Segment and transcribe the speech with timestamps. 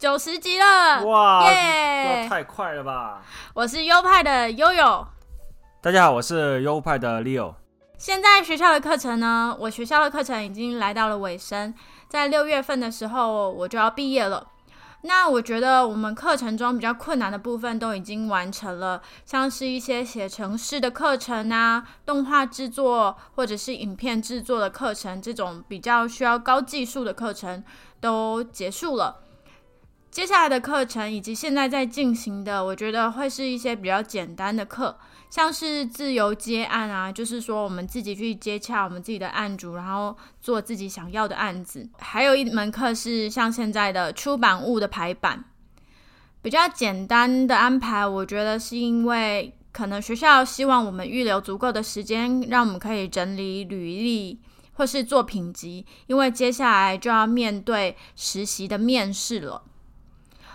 [0.00, 3.20] 九十集了，哇，耶太快了吧！
[3.52, 5.06] 我是优派的悠悠。
[5.82, 7.52] 大家好，我是优派的 Leo。
[7.98, 11.74] 现在学校的课程呢，我学校的课程已经来到了尾声，
[12.08, 14.46] 在六月份的时候我就要毕业了。
[15.02, 27.62] 那我觉得我们课程中比较困难的部分都已经完成了，像是一些写程式的课程啊、动画制作或者是影片制作的课程，这种比较需要高技术的课程
[28.00, 29.24] 都结束了。
[30.10, 34.98] 接下来的课程以及现在在进行的，我觉得会是一些比较简单的课。
[35.30, 41.88] 像是自由接案啊，就是说我们自己去接洽我们自己的案主，然后做自己想要的案子。
[42.00, 45.44] 还有一门课是像现在的出版物的排版，
[46.42, 48.04] 比较简单的安排。
[48.04, 54.40] 我觉得是因为可能学校希望我们预留足够的时间，让我们可以整理履历
[54.72, 59.62] 或是作品集，因为接下来就要面对实习的面试了。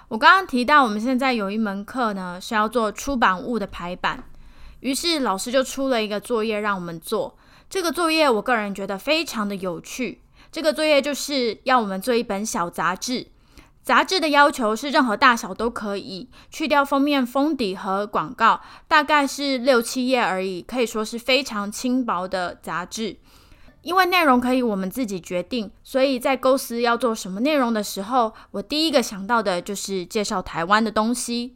[0.08, 4.24] 我刚刚提到，我们现在有一门课呢是要做出版物的排版。
[4.82, 7.38] 于是老师就出了一个作业让我们做。
[7.68, 10.22] 这个作业我个人觉得非常的有趣。
[10.52, 13.28] 这个作业就是要我们做一本小杂志。
[13.82, 23.18] 杂志的要求是任何大小都可以，去掉封面、封底和广告，大概是六七页而已，可以说是非常轻薄的杂志。
[23.86, 31.56] 因为内容可以我们自己决定，所以在构思要做什么内容的时候，我第一个想到的就是介绍台湾的东西。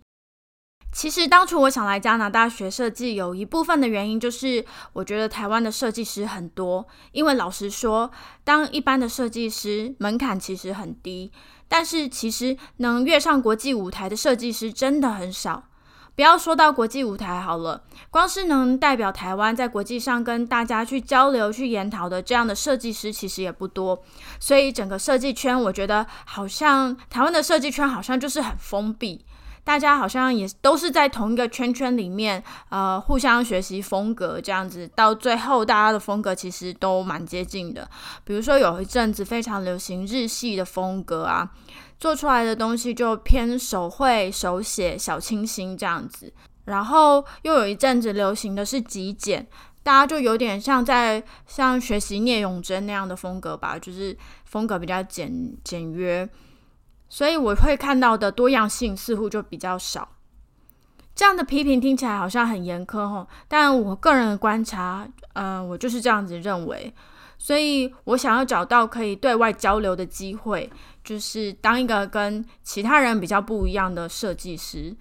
[0.92, 4.64] 其实当初我想来加拿大学设计，有一部分的原因就是
[4.94, 6.86] 我觉得台湾的设计师很多。
[7.14, 8.12] 因为老实说，
[8.44, 11.32] 当一般的设计师门槛其实很低，
[11.68, 15.64] 但是其实能跃上国际舞台的设计师真的很少。
[16.20, 24.04] 不要说到国际舞台好了，光是能代表台湾在国际上跟大家去交流、去研讨的这样的设计师，其实也不多。
[24.38, 29.24] 所以整个设计圈，我觉得好像台湾的设计圈好像就是很封闭。
[29.64, 37.90] 大家好像也都是在同一个圈圈里面，呃，互相学习风格这样子，到最后大家的风格其实都蛮接近的。
[38.26, 41.50] 比如说有一阵子非常流行日系的风格啊，
[42.00, 46.32] 做出来的东西就偏手绘、手写、小清新这样子。
[46.66, 49.46] 然后又有一阵子流行的是极简，
[49.82, 54.16] 大家就有点像在像学习聂永贞那样的风格吧，就是
[54.46, 56.30] 风格比较简简约。
[57.10, 60.08] 所以我会看到的多样性似乎就比较少。
[61.16, 66.94] 这样的批评听起来好像很严苛吼，但我个人的观察，嗯，我就是这样子认为。
[67.42, 70.70] 所以我想要找到可以对外交流的机会，
[71.10, 74.96] 就是当一个跟其他人比较不一样的设计师，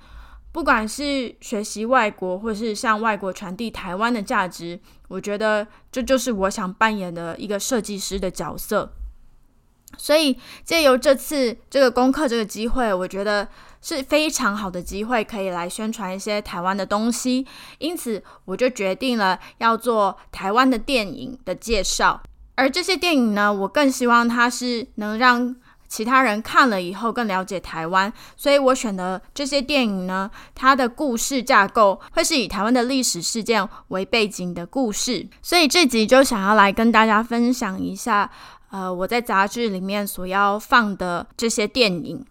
[0.52, 8.90] 不管是学习外国，或是向外国传递台湾的价值，我觉得这就是我想扮演的一个设计师的角色。
[9.98, 13.46] 所以借由这次这个功课这个机会，我觉得
[13.82, 17.46] 是非常好的机会，可以来宣传一些台湾的东西。
[17.76, 22.22] 因此，我就决定了要做台湾的电影的介绍。
[22.54, 25.54] 而这些电影呢，我更希望它是能让
[25.88, 28.12] 其他人看了以后更了解台湾。
[28.36, 35.26] 所以我选的这些电影呢，它的故事架构会是以台湾的历史事件为背景的故事。
[35.42, 38.30] 所以这集就想要来跟大家分享一下。
[38.70, 42.22] 呃，我在杂志里面所要放的这些电影，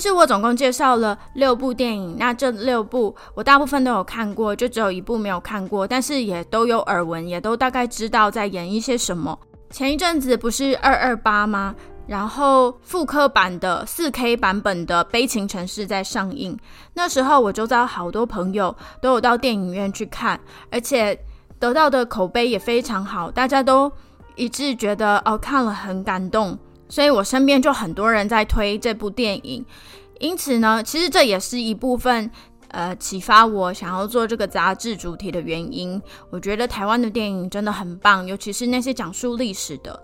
[0.00, 9.38] 是我总共介绍了六部电影，那这六部我大部分都有看过，就只有一部没有看过，但是也都有耳闻，也都大概知道在演一些什么。
[9.70, 11.74] 前一阵子不是二二八吗？
[12.06, 16.58] 然后复刻版的四 K 版本的《悲情城市》在上映，
[16.94, 20.40] 那时候我就遭好多朋友都有到电影院去看，
[20.72, 21.16] 而且
[21.60, 23.92] 得到的口碑也非常好，大家都
[24.34, 26.58] 一致觉得哦看了很感动，
[26.90, 29.64] 所以我身边就很多人在推这部电影。
[30.18, 32.30] 因此呢，其实这也是一部分
[32.68, 36.02] 呃启发我想要做这个杂志主题的原因。
[36.28, 40.02] 我觉得台湾的电影真的很棒，尤其是那些讲述历史的。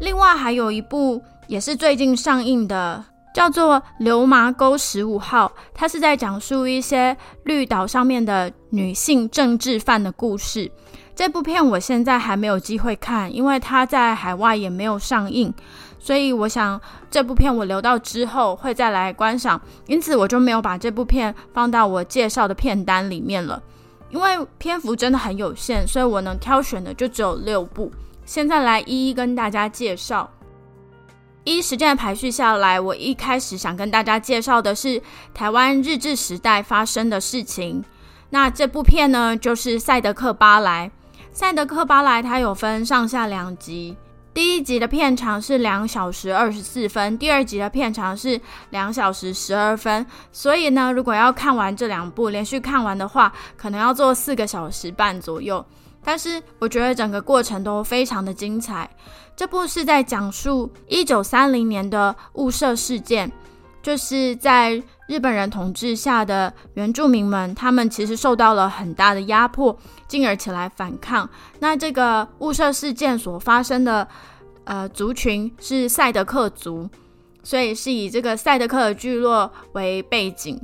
[0.00, 1.22] 另外还有一部。
[1.48, 10.68] 也是最近上映的，叫做《流麻沟十五号》，它是在讲述一些绿岛上面的女性政治犯的故事。
[11.16, 15.52] 这部片我现在还没有机会看，因为它在海外也没有上映，
[15.98, 16.78] 所以我想
[17.10, 23.62] 这部片我留到之后会再来观赏，因此我就没有把这部片放到我介绍的片单里面了。
[24.10, 27.90] 因为篇幅真的很有限，所以我能挑选的就只有六部。
[28.26, 30.30] 现在来一一跟大家介绍。
[31.44, 35.00] 一时间的排序下来，我一开始想跟大家介绍的是
[35.32, 37.82] 台湾日治时代发生的事情。
[38.30, 40.88] 那这部片呢，就是《赛德克巴莱》。
[41.36, 43.94] 《赛德克巴莱》它有分上下两集，
[44.32, 48.40] 第一集的片长是两小时二十四分，第二集的片长是
[48.70, 50.04] 两小时十二分。
[50.32, 55.62] 所以呢，如果要看完这两部连续看完的话，可能要做四个小时半左右。
[56.02, 58.88] 但是我觉得整个过程都非常的精彩。
[59.36, 63.30] 这部是在讲述一九三零年的雾社事件，
[63.82, 69.76] 就是在日本人统治下的原住民们，他们其实受到了很大的压迫，
[70.08, 71.28] 进而起来反抗。
[71.60, 74.06] 那这个雾社事件所发生的
[74.64, 76.88] 呃族群是赛德克族，
[77.42, 80.60] 所以是以这个赛德克的聚落为背景。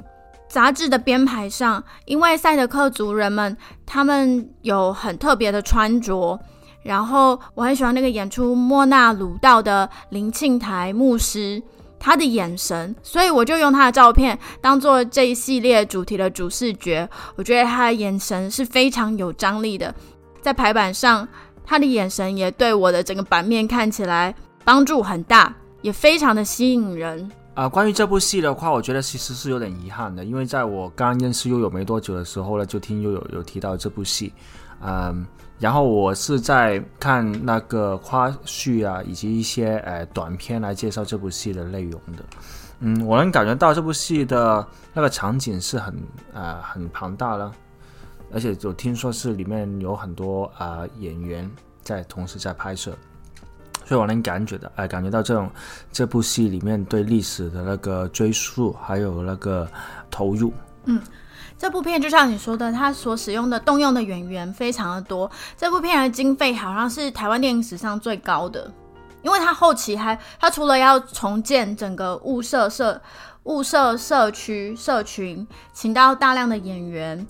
[0.48, 3.56] 杂志的编排上，因为赛德克族人们
[3.86, 6.38] 他们有很特别的穿着。
[6.82, 11.62] 然后我很喜欢那个演出莫纳鲁道的林庆台牧师，
[12.04, 17.08] 他的眼神，所以我就用他的照片当做这一系列主题的主视觉。
[17.36, 19.94] 我觉得他的眼神是非常有张力的，
[20.40, 21.26] 在排版上，
[21.64, 24.34] 他的眼神也对我的整个版面看起来
[24.64, 27.30] 帮助很大，也非常的吸引人。
[27.54, 34.32] 啊，关于这部戏的话，我觉得其实是有点遗憾的，因为在我刚认识悠悠没多久的时候呢，就听悠悠有提到这部戏，
[34.80, 35.24] 嗯。
[35.62, 42.24] 然后我是在看那个花絮啊，以及一些呃短片来介绍这部戏的内容的。
[42.80, 45.96] 嗯，我能感觉到这部戏的那个场景是很
[46.34, 47.48] 呃很庞大的，
[48.34, 51.48] 而且就听说是里面有很多啊演员
[51.80, 52.92] 在同时在拍摄，
[53.84, 55.48] 所以我能感觉到哎感觉到这种
[55.92, 59.70] 这部戏里面对历史的那个追溯还有那个
[60.10, 60.52] 投入。
[60.84, 61.02] 嗯。
[61.58, 65.30] 这部片就像你说的，它所使用的动用的演员非常的多。
[65.56, 68.68] 这部片的经费好像是台湾电影史上最高的，
[69.22, 73.00] 因为它后期还，它除了要重建整个物社社
[73.44, 77.24] 物社社区社群，请到大量的演员，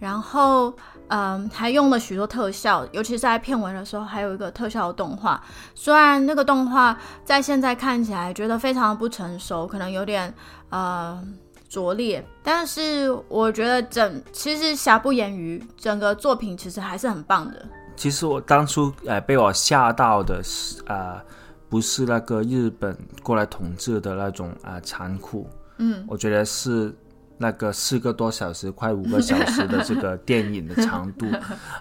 [0.00, 0.74] 然后
[1.06, 5.40] 嗯，还用了许多特效，尤其是在片尾的时候，还有一个特效动画。
[5.76, 10.34] 虽然那个动画在现在看起来觉得非常不成熟，可能有点
[10.70, 11.22] 呃。
[11.68, 17.66] 拙劣，但是我觉得整其实瑕不掩瑜，整个作品其实还是很棒的。
[17.96, 21.22] 其实我当初呃被我吓到的是啊，
[21.68, 25.48] 不是那个日本过来统治的那种啊残酷，
[25.78, 26.94] 嗯，我觉得是
[27.38, 31.26] 那个四个多小时快五个小时的这个 电影的长度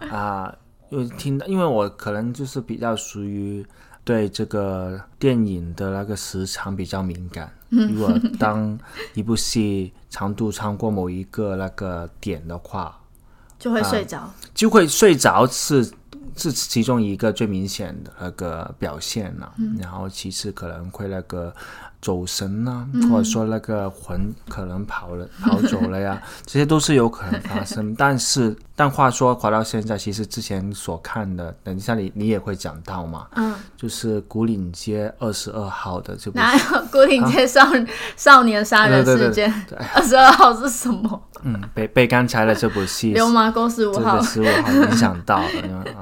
[0.09, 0.53] 啊，
[0.89, 3.65] 因为听到，因为我可能就是比较属于。
[4.05, 7.51] 对这个电影的那个时长比较敏感，
[7.89, 8.77] 如果当
[9.13, 12.99] 一部戏长度超过某一个那个点的话，
[13.59, 15.83] 就会睡着，就会睡着是
[16.35, 19.53] 是其中一个最明显的那个表现了。
[19.79, 21.53] 然后其次可能会那个。
[22.05, 27.93] 走神呐，或者说那个魂可能跑了、 跑走了呀，这些都是有可能发生。
[27.97, 37.67] 但是，但话说回到现在，其实之前所看的，等一下你你也会讲到嘛，嗯，就是古岭街二十二号的这部，哪有古岭街少
[38.15, 39.51] 少年杀人事件？
[39.95, 41.23] 二十二号是什么？
[41.41, 45.41] 嗯，被被刚才的这部戏流氓公十五号，十五号影响到，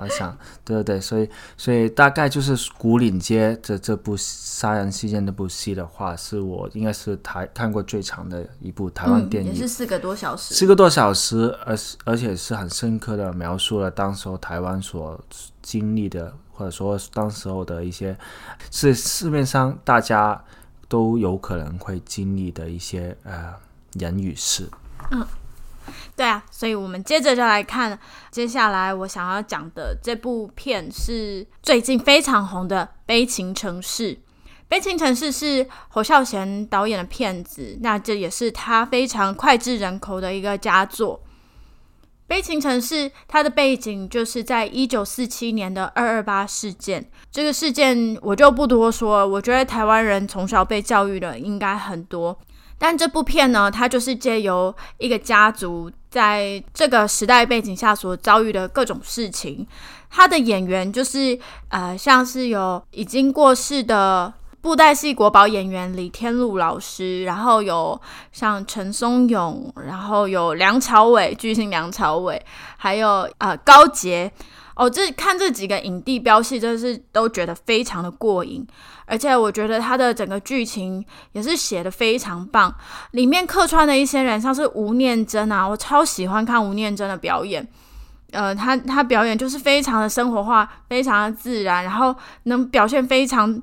[0.02, 5.88] 我想，对对对，所以所以大概就是古岭街这这部杀人事件这部戏的。
[5.96, 15.24] 话是我应该是台看过最长的一部台湾电影，也是四个多小时，四个多小时，而而且是很深刻的描述了当时候台湾所
[15.62, 18.18] 经历的，或者说当时候的一些
[18.72, 20.44] 是市面上大家
[20.88, 23.54] 都有可能会经历的一些呃
[23.94, 24.68] 人与事。
[25.12, 25.24] 嗯，
[26.16, 27.98] 对啊，所以我们接着就来看
[28.32, 34.16] 接下来我想要讲的这部片是最近非常红的《悲情城市》。
[34.68, 41.22] 《悲情城市》是侯孝贤导演的片子，那这也是他非常脍炙人口的一个佳作。
[42.26, 49.28] 《悲情城市》它的背景就是在一九四七年的二二八事件，这个事件我就不多说。
[49.28, 52.36] 我觉得台湾人从小被教育的应该很多，
[52.80, 59.68] 但这部片呢，它就是借由一个家族在这个时代背景下所遭遇的各种事情。
[60.10, 64.34] 他的演员就是呃，像是有已经过世的。
[64.64, 68.00] 布袋戏国宝演员李天禄老师，然后有
[68.32, 72.42] 像陈松勇，然后有梁朝伟，巨星梁朝伟，
[72.78, 74.32] 还有呃高洁，
[74.78, 78.66] 哦，这看这几个影帝飙戏，真的是都觉得非常的过瘾，
[79.06, 82.74] 而且我觉得他的整个剧情也是写的非常棒，
[83.12, 87.68] 里面客串的一些人，像是吴念真啊，我超喜欢看吴念真的表演，
[88.32, 93.62] 呃，他他表演就是非常的生活化，非常的自然，然后能表现非常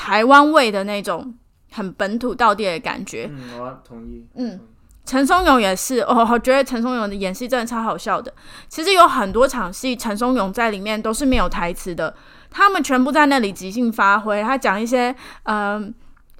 [0.00, 1.34] 台湾味的那种
[1.72, 3.28] 很本土到地的感觉。
[3.30, 4.26] 嗯，我同意。
[4.34, 4.58] 嗯。
[5.04, 8.32] 陈松勇也是哦，我觉得陈松勇的演戏真的超好笑的。
[8.68, 12.14] 其实有很多场戏，陈松勇在里面都是没有台词的，
[12.50, 14.42] 他们全部在那里即兴发挥。
[14.42, 15.92] 他讲一些嗯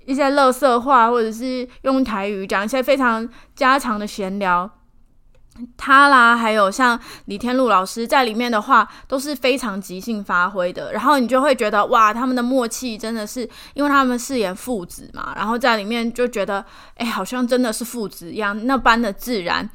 [0.07, 4.71] 一些乐色话，或者是用台语讲一些非常家常的闲聊。
[5.77, 10.93] 他啦，还有像李天禄老师在里面的话，都是非常即兴发挥的。
[10.93, 16.65] 然后你就会觉得哇，他们的默契真的是，因为他们饰演父子嘛，然后在里面就觉得，
[16.97, 19.69] 哎，好像真的是父子一样，那般的自然。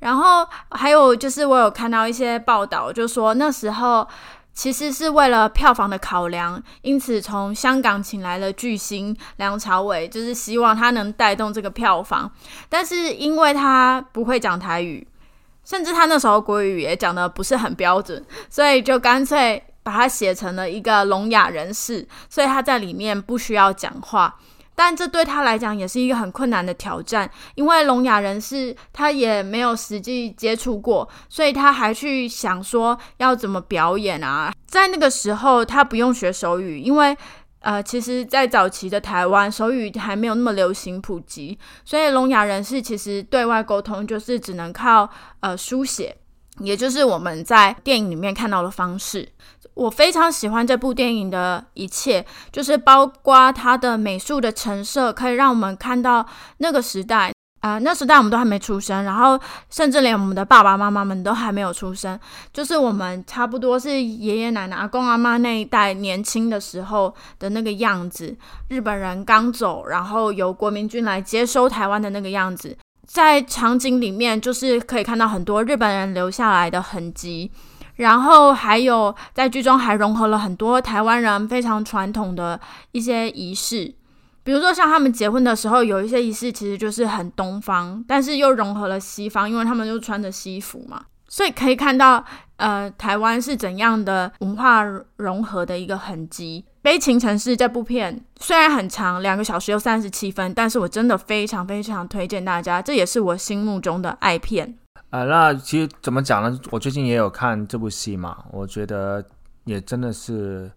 [0.00, 4.06] 然后还有就是我有看到一些报道，就说那时候
[4.52, 12.30] 其实是为了票房的考量，因此从香港请来了巨星梁朝伟，就是希望他能带动这个票房。
[12.68, 15.06] 但是因为他不会讲台语。
[15.64, 24.38] 甚至他那时候国语也讲的不是很标准，所以就干脆把它写成了一个聋哑人士，所以他在里面不需要讲话。
[24.74, 34.52] 但这对他来讲也是一个很困难的挑战，因为聋哑人士他也没有实际接触过，所以他还去想说要怎么表演啊。
[34.66, 37.16] 在那个时候，他不用学手语，因为。
[37.62, 45.08] 呃，其实，在早期的台湾，手语还没有那么流行普及，所以聋哑人士其实对外沟通就是只能靠
[45.40, 46.16] 呃书写，
[46.58, 49.28] 也就是我们在电影里面看到的方式。
[49.74, 56.26] 我非常喜欢这部电影的一切，就是包括它的美术的陈设，可以让我们看到
[56.58, 57.31] 那个时代。
[57.62, 59.38] 啊，那时代我们都还没出生，然后
[59.70, 62.18] 甚至连我们的爸爸妈妈们都还没有出生，
[62.52, 68.36] 就是我们差不多是爷爷奶奶、阿公阿妈那一代年轻的时候的那个样子。
[68.66, 72.76] 日本人刚走，然后由国民军来接收台湾的那个样子，
[73.06, 77.48] 在场景里面就是可以看到很多日本人留下来的痕迹，
[77.94, 83.94] 然后还有在剧中还融合了很多台湾人非常传统的一些仪式。
[84.44, 92.24] 比如说，像他们结婚的时候，有一些仪式其实就是很东方，但是又融合了西方，因为他们就穿着西服嘛，所以可以看到，
[92.56, 94.82] 呃，台湾是怎样的文化
[95.16, 96.64] 融合的一个痕迹。
[96.82, 104.76] 《悲情城市》这部片虽然很长，两个小时又三十七分，但是我真的非常非常推荐大家，这也是我心目中的爱片。
[105.10, 106.58] 呃，那其实怎么讲呢？
[106.72, 109.24] 我最近也有看这部戏嘛，我觉得
[109.64, 110.68] 也真的是。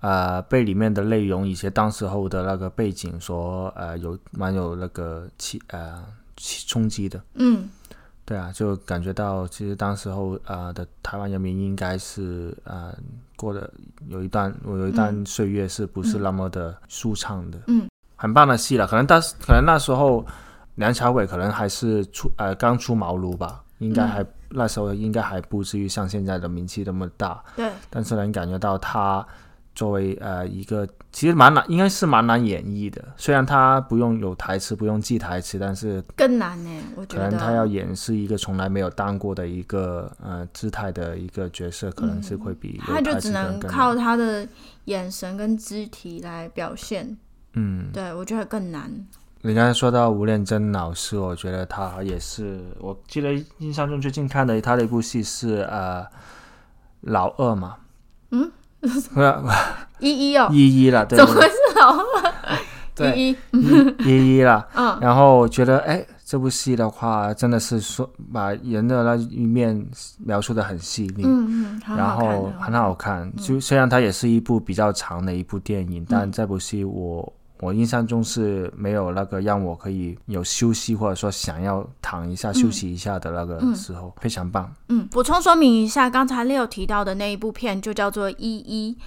[0.00, 6.04] 呃，被里面的内容以及当时候的那个背景所呃有蛮有那个气呃
[6.66, 7.68] 冲击的，嗯，
[8.24, 12.94] 对啊，就感觉到其实当时候呃的台湾人民应该是呃
[13.36, 13.72] 过的
[14.08, 20.24] 有一段我有一段岁月是不是那么的舒畅的，嗯，很棒的戏了，可能当时可能那时候
[20.74, 29.26] 梁朝伟可能还是出呃刚出茅庐吧，应该还那时候应该还不至于像现在的名气那么大，对，但是能感觉到他。
[29.76, 33.04] 作为呃一个其实蛮难，应该是蛮难演绎的。
[33.16, 36.70] 虽然他不用有台词，不用记台词，但是更难呢。
[36.96, 44.48] 我觉得可能他要演是一个从来没有当过的一个呃姿态的一个角色，可能是会比他就只能靠他的
[44.86, 47.16] 眼神跟肢体来表现。
[47.52, 48.90] 嗯，对我觉得更难。
[49.42, 56.06] 你刚才说到吴念真老师，我觉得他也是，我记得印象中最近看的他的一部戏是呃
[57.02, 57.76] 老二嘛。
[58.30, 58.50] 嗯。
[60.00, 61.50] 依依哦，依依了，对，怎么是
[61.80, 63.14] 老二？
[63.14, 63.36] 依依
[64.04, 69.86] 依依了，嗯，然后我觉得，哎，这部戏的话，真的是说把人的那一面
[70.24, 73.30] 描述的很细腻，嗯嗯，然后很好看。
[73.36, 77.32] 就虽然它也是一部比较长的一部电影，但这部戏我。
[77.60, 84.70] 我印象中是没有那个让我可以有休息或者说想要躺一下休息一下的那个时候，非常棒。
[84.88, 88.98] 嗯，补充说明一下，刚才 Leo 提到的那一部片就叫做《一一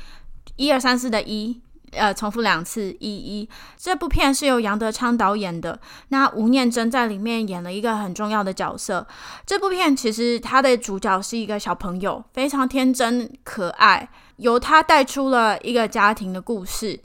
[0.55, 3.47] 一二三四》的一，呃，重复两次一一。
[3.77, 9.05] 这部片是由杨德昌导演的，那吴念真在里面演了一个很重要的角色。
[9.45, 16.99] 这部片其实它的主角是一个小朋友，非常天真可爱，由他带出了一个家庭的故事。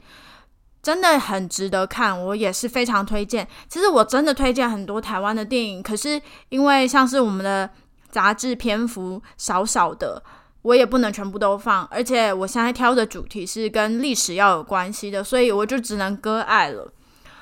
[0.85, 3.47] 真的很值得看，我也是非常推荐。
[3.67, 7.67] 其实我真的推荐很多台湾的电影，可是因为像是我们的
[8.11, 10.21] 杂志篇幅少少的，
[10.61, 11.83] 我也不能全部都放。
[11.85, 16.93] 而且我现在挑的主题是跟历史要有关系的，所以我就只能割爱了。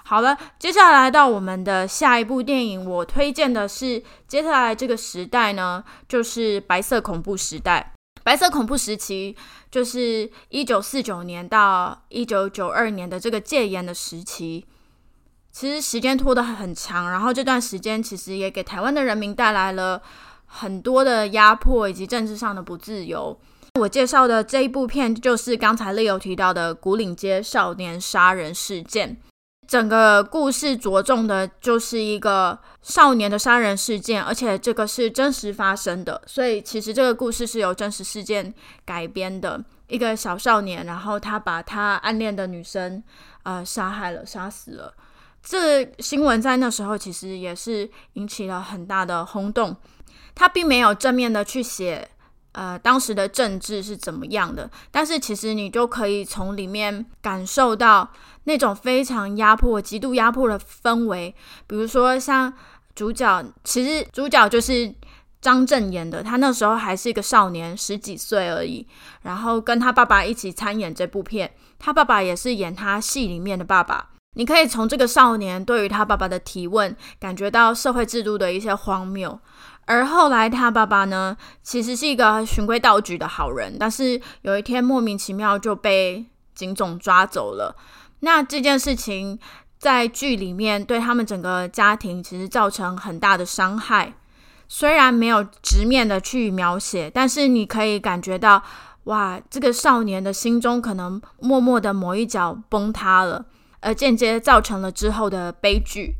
[0.05, 7.92] 好了，接下来到我们的下一部电影，我推荐的是接下来这个时代呢，就是白色恐怖时代。
[8.23, 9.35] 白色恐怖时期
[9.69, 14.65] 就是一九四九年到一九九二年的这个戒严的时期，
[15.51, 20.01] 其实时间拖得很长，然后这段时间其实也给台湾的人民带来了
[20.45, 23.37] 很多的压迫以及政治上的不自由。
[23.79, 29.17] 我介绍的这一部片就是刚才 Leo 提到的古岭街少年杀人事件。
[29.73, 38.53] 整个故事着重的就是一个少年的杀人事件，而且这个是真实发生的，所以其实这个故事是由真实事件
[38.85, 39.59] 改编的。
[39.87, 43.01] 一个小少年，然后他把他暗恋的女生
[43.41, 44.93] 呃杀害了，杀死了。
[45.41, 49.75] 这新闻在那时候其实也是引起了很大的轰动。
[50.35, 52.07] 他并没有正面的去写
[52.53, 58.09] 呃当时的政治是怎么样的，但是其实你就可以从里面感受到。
[58.45, 61.33] 那种非常压迫、极度压迫的氛围，
[61.65, 62.53] 比如说像
[62.93, 64.93] 主角，其实主角就是
[65.39, 68.85] 张震演的，他那时候还是一个少年，十几岁而已，
[69.21, 74.09] 然后跟他爸爸一起参演这部片，他爸爸也是演他戏里面的爸爸。
[74.33, 79.39] 你可以从这个少年对于他爸爸的提问，感觉到社会制度的一些荒谬。
[79.85, 86.25] 而后来他爸爸呢，其实是一个循规蹈矩的好人，但是有一天莫名其妙就被
[86.55, 87.75] 警总抓走了。
[88.21, 89.37] 那这件事情
[89.77, 94.13] 在剧里面对他们整个家庭其实造成很大的伤害，
[94.69, 98.63] 虽然没有直面的去描写，但是你可以感觉到，
[99.03, 103.43] 哇，这个少年的心中可能默默的某一角崩塌了，
[103.83, 106.15] 而间接造成了之后的悲剧。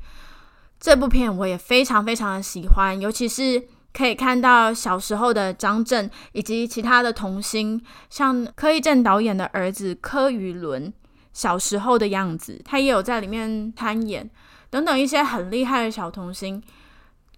[0.79, 10.93] 这部片我也非常非常的喜欢，尤其是可以看到小时候的张震以及其他的童星，像柯一正导演的儿子柯宇伦。
[11.31, 14.29] 小时候的样子，他也有在里面参演，
[14.69, 16.61] 等等一些很厉害的小童星，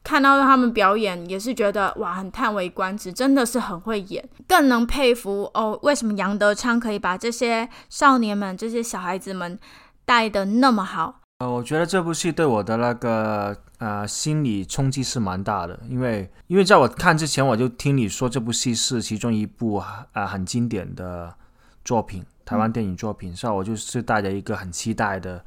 [0.03, 9.57] 看到他们表演也是觉得哇，很叹为观止，真的是很会演，更能佩服哦，为什么杨德昌可以把这些少年们、这些小孩子们
[10.05, 11.21] 带的那么好？
[11.39, 21.35] 呃，我觉得这部戏对我的那个呃心理冲击是蛮大的，因为因为在我看之前，我就听你说这部戏是其中一部啊很经典的
[21.83, 22.23] 作品。
[22.45, 25.43] 台湾电影作品，所以我就是带着一个很期待的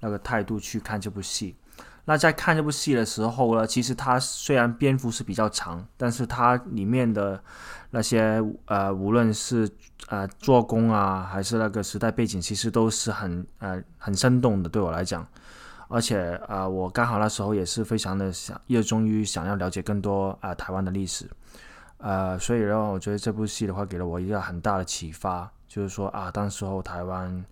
[0.00, 1.54] 那个态度去看这部戏。
[2.08, 7.38] 那在看这部戏的时候呢，其实它虽然篇幅是比较长，但是它里面的
[7.90, 9.68] 那些呃，无论是
[10.08, 15.26] 呃做工啊，还是那个时代背景，其实都是很呃很生动的，对我来讲。
[15.88, 21.28] 而且呃，我刚好那时候也是非常的想热衷于想要了解更多啊台湾的历史，
[21.98, 25.50] 呃，所以呢，我觉得这部戏的话，给了我一个很大的启发。
[25.68, 27.44] 就是说啊，当时候台湾，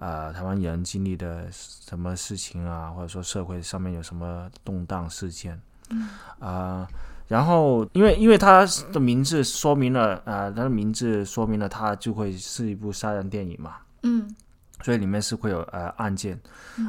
[0.00, 6.08] 呃，台湾人经历的什么事情啊，或者说社会上面有什么动荡事件，嗯。
[6.38, 6.88] 啊，
[7.26, 14.34] 然后因为因为他的名字说明了，呃，他的名字说明了他就会是一部杀人电影嘛，嗯，
[14.82, 16.40] 所以里面是会有呃案件，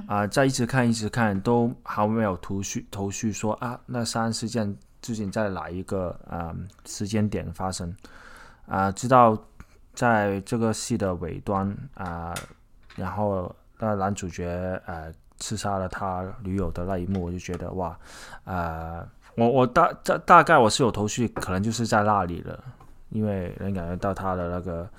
[0.07, 7.95] 啊，在一直看一直看都还没有头绪头绪说啊，那杀人事件究竟在哪一个呃时间点发生，
[8.67, 9.37] 啊，直到。
[9.95, 12.33] 在这个戏的尾端啊，
[12.95, 17.97] 然后那男主角呃刺杀了他女友的那一幕，我就觉得哇，
[18.43, 22.61] 呃，我我大大大概我是有头绪，可能就是在那里了，
[23.09, 24.89] 因为能感觉到他的那个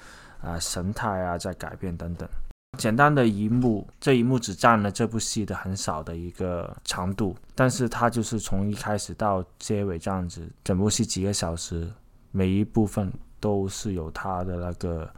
[0.41, 2.29] 啊神态啊在改变等等。
[2.79, 11.91] 简单的一幕，这一幕只占了这部戏的很少的一个长度，但是它就是从一开始到结尾这样子，整部戏几个小时，
[12.31, 13.13] 每一部分。
[13.43, 15.11] 都是有他的那个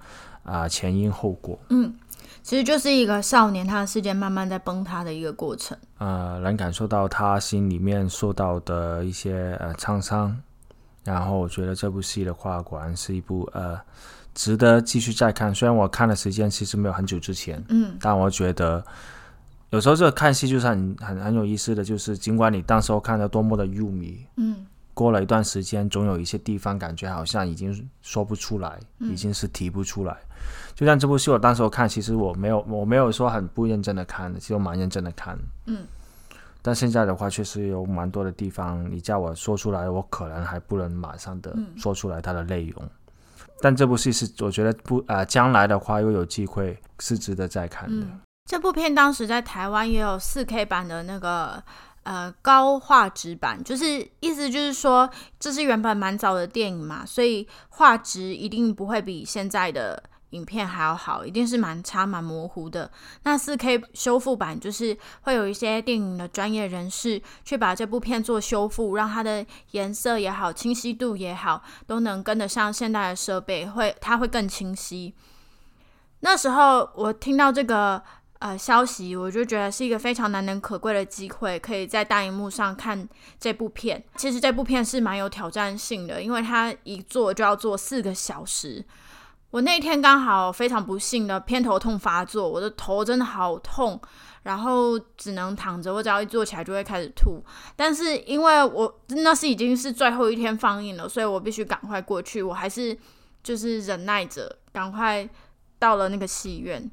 [0.43, 1.95] 啊前因后果，嗯，
[2.43, 10.37] 其实就是一个少年他的世界慢慢在崩塌的一个过程，呃，能感受到他心里面受到的一些呃创伤，
[11.05, 13.79] 然后我觉得这部戏的话，果然是一部呃
[14.35, 15.55] 值得继续再看。
[15.55, 18.85] 虽然我看的时间其实没有很久之前，嗯，但我觉得
[19.71, 24.67] 有时候这个看戏就是很很很有意思的，就是尽管你当时候看的多么的入迷，嗯。
[24.95, 30.17] 过了一段时间，总有一些地方感觉好像已经说不出来，已经是提不出来。
[30.75, 35.39] 就像这部戏，我当时我看，其实我没有，我没有说很不认真的看的，其实我蛮认真的看。
[35.67, 35.85] 嗯。
[36.61, 42.83] 但现在的话，确实有蛮多的地方，你叫我说出来，我可能还不能马上的说出来它的内容。
[43.61, 48.07] 但这部戏是，我觉得不啊，将来的话又有机会是值得再看的。
[48.45, 51.63] 这部片当时在台湾也有四 K 版的那个。
[52.05, 62.91] 呃，高画质版就是意思就是说，这是原本蛮早的电影嘛，所以画质一定不会比现在的影片还要好，一定是蛮差、蛮模糊的。
[63.23, 75.15] 那四 K 修复版就是会有一些电影的专业人士去把这部片做修复，让它的颜色也好、清晰度也好，都能跟得上现代的设备，会它会更清晰。
[76.21, 78.03] 那时候我听到这个
[78.43, 84.03] 呃消息，我就觉得是一个非常难能可贵的机会，可以在大荧幕上看这部片。
[84.17, 88.85] 其实这部片是蛮有挑战性的，因为它一做就要做四个小时。
[89.53, 94.01] 我那天刚好非常不幸的偏头痛发作，我的头真的好痛，
[94.43, 97.41] 然后只能躺着，我只要一坐起来就会开始吐。
[97.77, 102.43] 但是因为我那是已经是最后一天放映了，所以我必须赶快过去。
[102.43, 102.99] 我还是
[103.43, 105.29] 就是忍耐着，赶快
[105.79, 106.91] 到了那个戏院，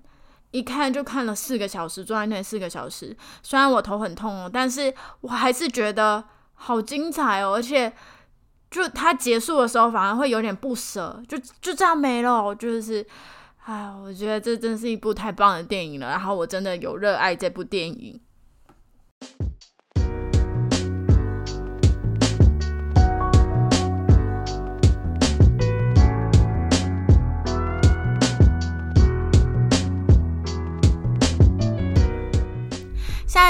[0.51, 3.15] 一看就看了四个小时，坐在那四个小时。
[3.43, 7.93] 虽然我头很痛哦，但是我还是觉得好精彩哦，而且。
[8.71, 12.53] 就它结束的时候，反而会有点不舍，就就这样没了。
[12.53, 13.03] 就是，
[13.65, 16.07] 哎，我觉得这真是一部太棒的电影了。
[16.07, 18.21] 然后我真的有热爱这部电影。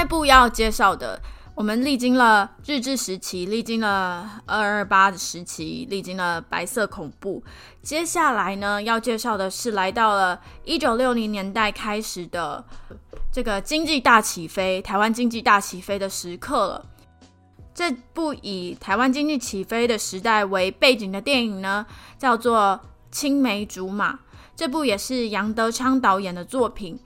[0.09, 1.21] 部要介绍的。
[1.53, 7.43] 我们历经了日治时期，历经了二二八的时期，历经了白色恐怖。
[7.81, 12.65] 接下来呢，要介绍的是来到了一九六零年代开始的
[13.31, 16.85] 这个经济大起飞，台湾经济大起飞的时刻了。
[17.75, 21.85] 这部以台湾经济起飞的时代为背景的电影呢，
[22.17, 22.79] 叫做
[23.11, 24.13] 《青梅竹马》。
[24.55, 26.99] 这部也是杨德昌导演的作品。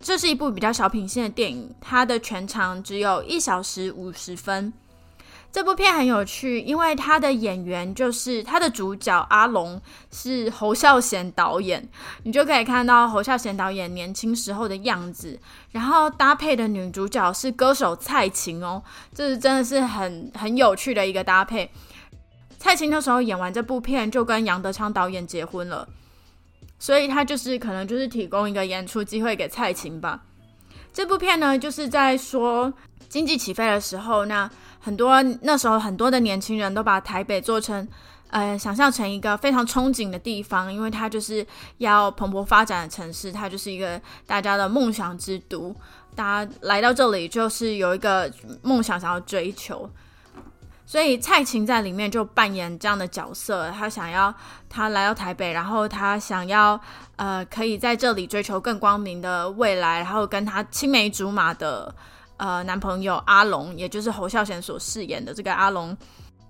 [0.00, 4.72] 这是一部比较小品性的电影，它的全长只有一小时五十分。
[5.50, 9.80] 这部片很有趣，因为它的演员就是它的主角阿龙
[10.12, 11.88] 是侯孝贤导演，
[12.22, 15.38] 你就可以看到侯孝贤导演年轻时候的样子。
[15.72, 18.82] 然后搭配的女主角是歌手蔡琴哦，
[19.14, 21.70] 这是真的是很很有趣的一个搭配。
[22.58, 25.88] 蔡琴那时候演完这部片就跟杨德昌导演结婚了。
[26.78, 30.22] 所以他就是可能就是提供一个演出机会给蔡琴吧。
[30.92, 32.72] 这部片呢，就是在说
[33.08, 37.86] 经济起飞的时候，那很多那时候很多的年轻人都把台北做成
[38.30, 41.46] 呃，想象成一个非常憧憬的地方，因为它就是
[41.78, 45.74] 要蓬勃发展的城市，它就是一个大家的梦想之都。
[46.14, 48.30] 大家来到这里就是有一个
[48.62, 49.88] 梦想想要追求。
[50.88, 54.34] 所以蔡琴在里面就扮演这样的角色，她想要
[54.70, 56.80] 她来到台北，然后她想要
[57.16, 61.94] 呃可以在这里追求更光明的未来，然后跟她青梅竹马的
[62.38, 65.94] 呃男朋友阿龙，也就是侯孝贤所饰演的这个阿龙，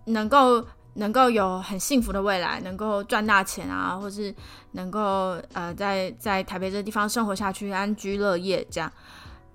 [0.04, 4.32] 能够能够有很幸福的未来，能够赚大钱啊，或是
[4.70, 8.88] 能够呃在在台北这个地方生活下去，安居乐业这样。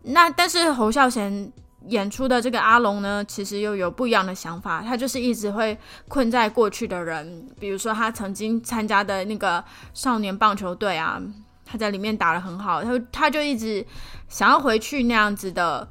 [0.01, 1.49] 那但是侯孝贤。
[1.87, 4.81] 演出的这个阿龙呢，其实又有不一样的想法。
[4.81, 11.21] 他就是一直会困在过去的人，比如说他曾经参加的那个少年棒球队啊，
[11.65, 13.85] 他在里面打得很好，他他就一直
[14.27, 15.87] 想要回去那样子的，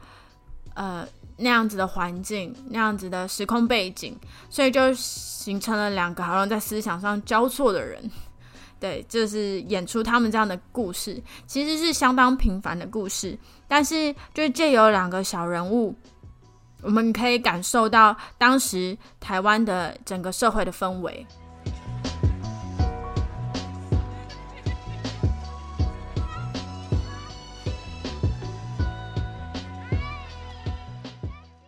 [0.75, 4.17] 呃，那样子的环境，那样子的时空背景，
[4.49, 8.11] 所以就形成了两个好像在思想上交错的人。
[8.81, 13.39] 对，就是演出他们这样的故事，其实是相当平凡的故事，
[13.75, 15.97] 但是就借由两个小人物，
[16.83, 21.27] 我们可以感受到当时台湾的整个社会的氛围。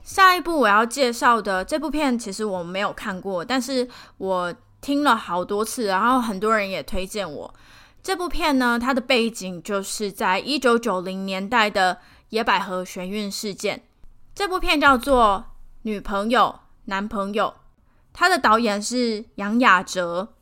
[0.03, 3.89] 下一部我要介绍的这部片，其实我没有看过，但是
[4.19, 4.55] 我。
[4.83, 7.55] 听了好多次，然后很多人也推荐我
[8.05, 8.79] 这部片呢。
[8.79, 13.83] 它的背景就是在一九九零年代的野百合玄运事件。
[14.35, 15.47] 这部片叫做
[15.83, 17.47] 《女朋友男朋友》，
[18.13, 20.34] 它的导演是杨雅哲。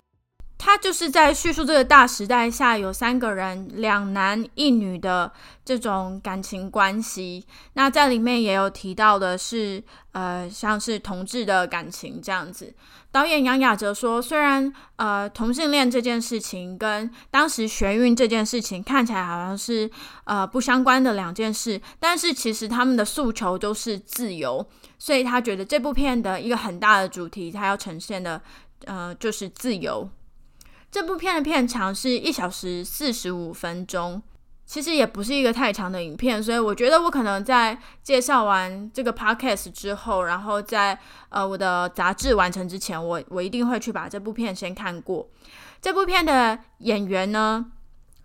[0.65, 5.33] 他就是在叙述这个大时代下有三个人，两男一女的
[5.65, 7.45] 这种感情关系。
[7.73, 12.73] 那在里面也有提到的是，呃，像是同志的感情这样子。
[13.11, 19.91] 导演杨雅哲说，虽然呃同性恋这件事情跟当时学运这件事情看起来好像是
[20.23, 24.65] 呃不相关的两件事，但是其实他们的诉求都是自由。
[24.97, 28.41] 所以他觉得这部片的一个很大的主题，他要呈现的
[28.85, 30.09] 呃就是自由。
[30.93, 34.23] 这部片的片长是一小时四十五分钟，
[34.67, 40.99] 其实也不是一个太长的影片，所以我觉得我可能在介绍完这个 podcast 之后，然后在
[41.31, 45.27] 呃我的杂志完成之前，我我一定会去把这部片先看过。
[45.81, 47.73] 这部片的演员呢，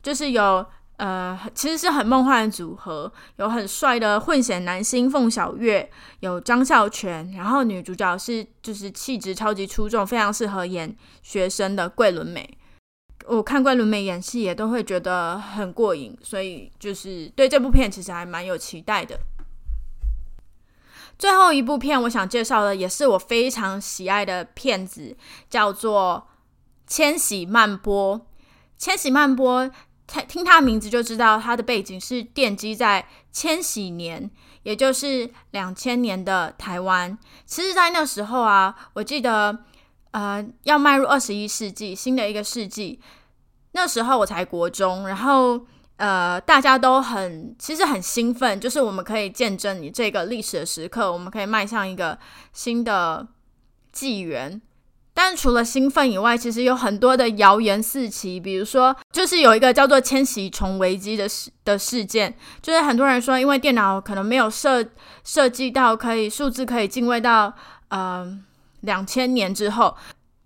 [0.03, 0.65] 就是有
[0.97, 5.89] 呃，其实是很梦幻的组合，有很帅的混血男星凤小岳，
[6.21, 12.57] 有张孝全，然后女主角是就是气质超级出众，非常适合演学生的桂纶镁。
[13.27, 19.19] 我看桂纶镁演戏也都会觉得很过瘾，所以就是对这部片其实还蛮有期待的。
[21.19, 25.15] 最后一部片我想介绍的也是我非常喜爱的片子，
[25.49, 26.27] 叫做
[26.91, 28.19] 《千禧慢播》。
[28.77, 29.35] 《千禧慢
[30.07, 34.29] 播》听它名字就知道，他的背景是奠基在千禧年，
[34.63, 37.17] 也就是两千年的台湾。
[37.45, 39.59] 其实，在那时候啊，我记得，
[40.11, 42.99] 呃，要迈入二十一世纪，新的一个世纪。
[43.73, 45.59] 那时候我才国中，然后
[45.97, 52.17] 呃，大家都很其实很兴奋，就是我们可以见证你这个历史的时刻，我们可以迈向一个
[52.53, 53.27] 新的
[53.91, 54.61] 纪元。
[55.19, 64.85] 但除了兴奋以外，其实有很多的谣言四起，比如说，就是有一个叫做“千禧虫危机”的事的事件，就是很多人说，因为电脑可能没有设
[65.23, 67.51] 设计到可以数字可以进位到
[67.87, 68.31] 呃
[68.81, 69.97] 两千年之后。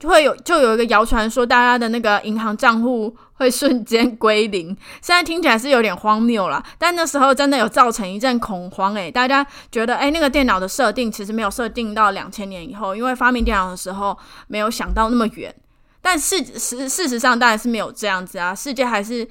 [0.01, 4.75] 就会有就有一个谣传说，大家的那个银行账户会瞬间归零。
[4.99, 8.95] 现在听起来是有点荒谬了，但那时候真的有造成一阵恐慌。
[8.95, 15.55] 诶，大家觉得，诶，那个电脑的设定其实没有设定到两千年以后，因为发明电脑的时候没有想到那么远。
[16.01, 19.27] 但事实事实上当然是没有这样子啊，世界还是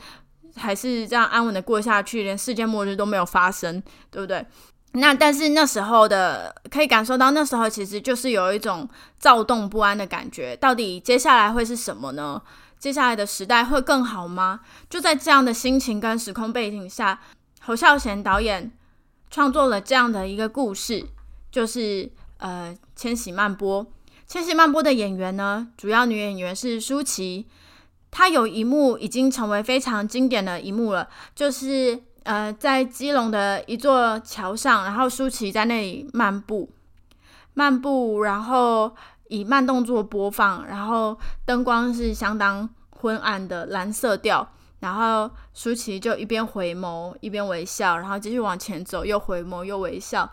[0.55, 4.47] 还是这样安稳的过下去，连世界末日都没有发生，对不对？
[4.93, 8.89] 那但是那时候的可以感受到，那时候其实就是有一种
[9.21, 10.57] 躁动不安的感觉。
[10.57, 12.43] 到底接下来会是什么呢？
[12.77, 14.61] 接下来的时代会更好吗？
[14.89, 17.21] 就在这样的心情跟时空背景下，
[17.61, 18.73] 侯孝贤导演
[19.31, 21.07] 创作了这样的一个故事，
[21.53, 23.85] 就是呃《千禧慢播》。
[24.27, 27.47] 《千禧慢播》的演员呢，主要女演员是舒淇。
[28.11, 32.03] 她有一幕已经成为非常经典的一幕了，就是。
[32.25, 36.71] 呃，在基隆的一座桥上，然后舒淇在那里漫步，
[37.55, 38.95] 漫步，然后
[39.29, 44.47] 以慢动作播放，然后灯光是相当昏暗的蓝色调，
[44.81, 50.31] 然后舒淇就一边回眸一边微笑，然后继续往前走，又回眸又微笑。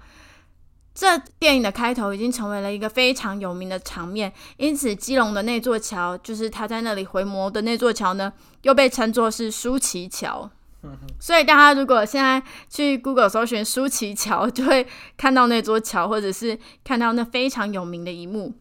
[0.94, 10.50] 这电影的开头已经成为了一个非常有名的场面，因此基隆的那座桥，就是他在那里回眸的那座桥呢，又被称作是舒淇桥。
[11.20, 14.88] 所以大家如果现在去 Google 搜寻舒淇桥，就会
[15.18, 18.54] 看到那座桥，或者是看到那非常有名的一幕。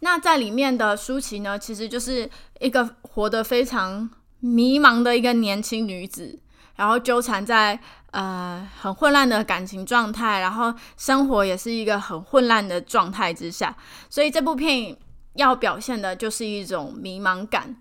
[0.00, 4.08] 那在里面的舒淇呢，其实就是一个活得非常
[4.40, 6.38] 迷茫的一个年轻女子，
[6.76, 13.74] 然后纠缠在呃很混乱的感情状态，然后生活也是一个很混乱的状态之下。
[14.10, 14.94] 所以这部片
[15.34, 17.76] 要表现的就是一种迷茫感。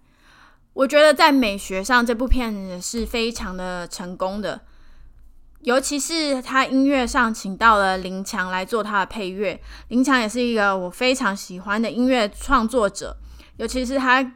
[0.76, 4.60] 我觉得在美学上，这部片子是非常的成功的，
[5.62, 9.58] 尤其是他音乐上请到了林强来做他的配乐。
[9.88, 13.16] 林强也是一个我非常喜欢的音乐创作者，
[13.56, 14.34] 尤其是他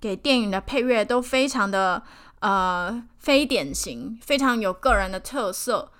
[0.00, 2.00] 给电影的配乐都非常的
[2.38, 5.90] 呃非典型，非常有个人的特色，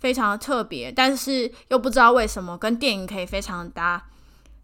[0.00, 4.08] 非常的特别，但是又不知道为什么跟电影可以非常搭。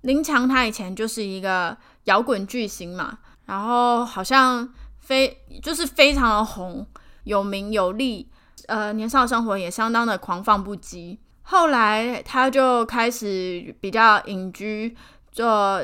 [0.00, 1.76] 林强他以前就是一个
[2.06, 3.20] 摇滚巨星嘛。
[3.46, 6.86] 然后好像非就是非常的红，
[7.24, 8.28] 有名有利，
[8.66, 11.18] 呃，年少生活也相当的狂放不羁。
[11.42, 14.96] 后来他就开始比较隐居，
[15.30, 15.80] 做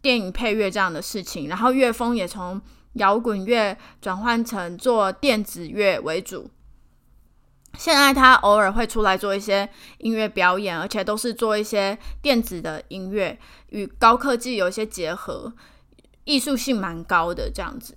[0.00, 2.62] 电影配乐这样的事情，然后乐风也从
[2.94, 6.48] 摇滚乐转换成做电子乐为主。
[7.78, 9.68] 现在他偶尔会出来做一些
[9.98, 13.38] 音乐表演，而且都是做一些电子的音乐，
[13.70, 15.52] 与高科技有一些结合。
[16.24, 17.94] 艺术性蛮高的这样子。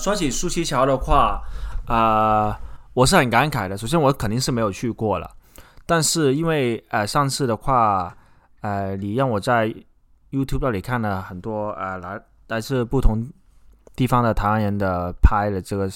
[0.00, 1.42] 说起舒淇桥的话，
[1.86, 2.58] 啊，
[2.94, 3.76] 我是很感慨的。
[3.76, 5.30] 首先，我肯定是没有去过了，
[5.84, 8.16] 但是因为呃上次的话，
[8.62, 9.68] 呃，你让我在
[10.30, 13.22] YouTube 那里看了很多呃来来自不同
[13.94, 15.90] 地方的台湾人的拍的这个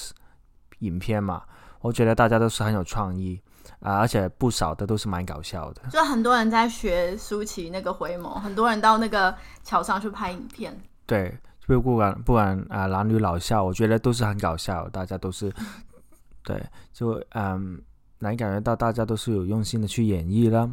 [0.79, 1.41] 影片嘛，
[1.81, 3.41] 我觉得大家都是很有创意
[3.79, 5.81] 啊，而且不少的都是蛮搞笑的。
[5.89, 10.79] 就很多人在学舒淇那个回眸，很多人到那个桥上去拍影片。
[11.07, 15.51] 对，就不管不管啊，男女老少，我觉得都是很搞笑，大家都是，
[16.43, 16.61] 对，
[16.93, 17.81] 就嗯，
[18.19, 20.69] 能感觉到大家都是有用心的去演绎了。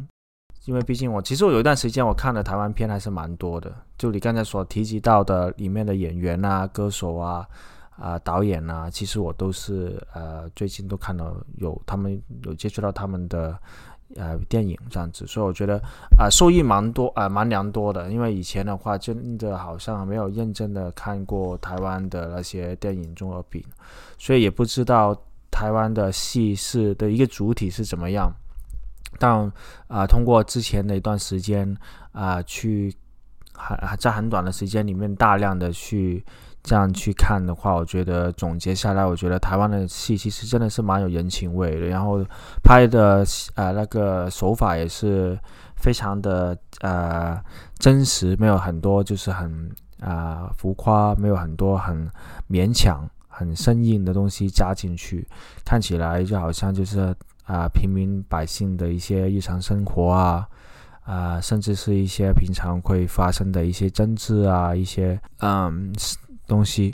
[0.65, 7.47] 因为毕竟我其实我有一段时间我看的台湾片还是蛮多的，就你刚才所提及到的里面的演员啊、歌手啊、
[7.97, 13.55] 啊导演啊，其实我都是呃最近都看到有他们有接触到他们的
[14.15, 15.81] 呃电影这样子，所以我觉得
[16.17, 23.63] 啊受益蛮多啊蛮良多的，因为以前的话真的好像没有认真的看过台湾的那些电影综合品，
[24.17, 25.15] 所以也不知道
[25.49, 28.31] 台湾的戏是的一个主体是怎么样。
[29.17, 29.51] 但
[29.87, 31.75] 啊，通过之前的一段时间
[32.11, 32.93] 啊，去
[33.53, 36.23] 很在很短的时间里面大量的去
[36.65, 42.21] 这样去看的话，我觉得总结下来，我觉得台湾的戏其实真的是蛮有人情味的，然后
[42.63, 43.23] 拍的
[43.53, 45.39] 呃那个手法也是
[45.77, 47.39] 非常的呃
[47.79, 52.09] 真实，没有很多就是很啊浮夸，没有很多很
[52.49, 55.25] 勉强、很生硬的东西加进去，
[55.63, 57.15] 看起来就好像就是。
[57.47, 60.47] 啊，平民百姓的一些日常生活啊，
[61.03, 65.93] 啊，甚至是一些平常会发生的一些争执啊，一些嗯
[66.47, 66.93] 东西。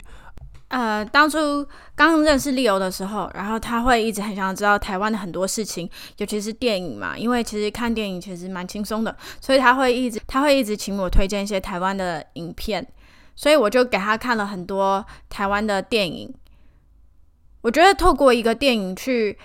[0.68, 12.86] 呃，当初刚认识利欧的时候，然后他会一直很想知道台湾的很多事情，尤其是电影嘛，因为其实看电影其实蛮轻松的，所以他会一直他会一直请我推荐一些台湾的影片，
[13.36, 16.32] 所以我就给他看了很多台湾的电影。
[17.60, 19.38] 我觉得透过一个电影去。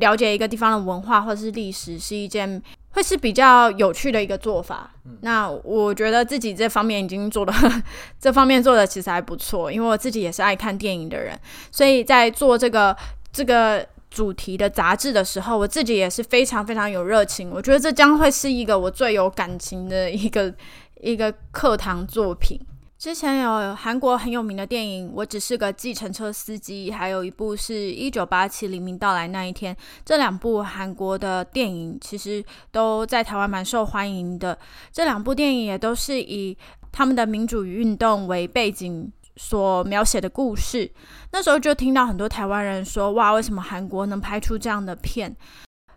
[0.00, 2.62] 了解一个地方的文化或者是历史是一件
[2.94, 4.90] 会是比较有趣的一个做法。
[5.20, 7.52] 那我觉得自己这方面已经做的
[8.18, 11.38] 这方面做的其实还不错，因为我自己也是爱看电影的人，
[11.70, 12.96] 所以在做这个
[13.30, 17.50] 这个主题的杂志的时候，我自己也是非常非常有热情。
[17.50, 20.54] 我觉得这将会是一个我最有感情的一个
[21.00, 22.58] 一个课堂作品。
[23.04, 29.76] 之前有韩国很有名的电影《我只是个计程车司机》，还有一部是一九八七黎明到来那一天。
[30.06, 34.58] 这两部韩国的电影其实都在台湾蛮受欢迎的。
[34.90, 36.56] 这两部电影也都是以
[36.90, 40.90] 他们的民主运动为背景所描写的故事。
[41.30, 45.36] 那时候就听到很多台湾人说：“哇，为什么韩国能拍出这样的片？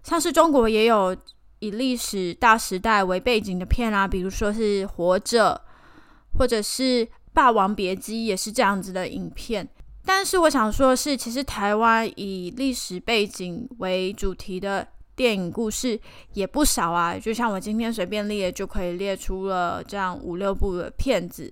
[0.03, 1.15] 像是中国也有
[1.59, 5.55] 以历史大时代为背景的片啊，比如说是《活着》。”
[6.37, 9.67] 或者是《霸王别姬》也是这样子的影片，
[10.05, 15.99] 但是我想说的是，其实台湾以历史背景为主题的电影故事
[16.33, 17.17] 也不少啊。
[17.17, 21.51] 就像我今天随便列就可以列出了这样五六部的片子，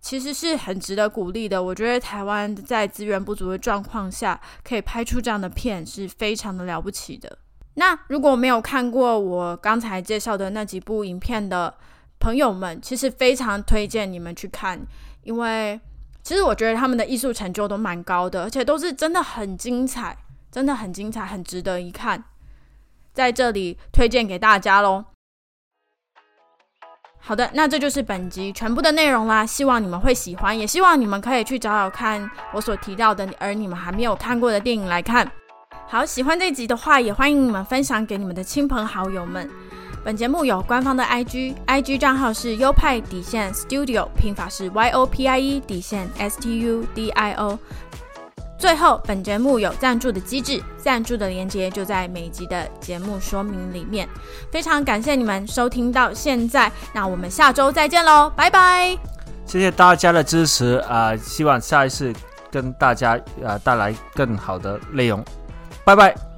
[0.00, 1.62] 其实是很值得鼓励的。
[1.62, 7.38] 我觉得台湾在资源不足的状况下，可以拍出这样的片是非常的了不起的。
[7.74, 11.72] 那如果没有看过我刚才介绍的那几部影片的，
[12.20, 14.78] 朋友们，其实非常推荐你们去看，
[15.22, 15.80] 因为
[16.22, 20.16] 其实我觉得他们的艺术成就都蛮高的，而且都是真的很精彩，
[20.52, 22.22] 真的很精彩，很值得一看，
[23.14, 25.06] 在这里推荐给大家喽。
[27.22, 35.30] 好的，那这就是本集全部的内容啦，希望你们会喜欢，也希望你们可以去找找看我所提到的，而你们还没有看过的电影来看。
[35.86, 39.50] 好，喜欢这集的话，也欢迎你们分享给你们的亲朋好友们。
[40.02, 47.58] 本节目有官方的 IG，IG 账号是优派底线 Studio，拼法是 Y O P I E 底线 S T U D I O。
[48.58, 54.08] 最后，本节目有赞助的机制，赞助的链接就在每集的节目说明里面。
[54.50, 58.98] 非常感谢你们收听到现在，那我们下周再见喽，拜拜！
[59.46, 62.12] 谢谢大家的支持啊，希望下一次
[62.50, 65.24] 跟大家啊带来更好的内容，
[65.84, 66.29] 拜拜。